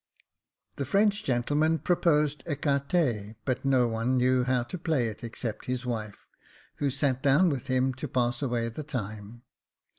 [0.77, 5.85] The French gentleman proposed ecarte, but no one knew how to play it except his
[5.85, 6.25] wife;
[6.77, 9.43] who sat down with him to pass away the time.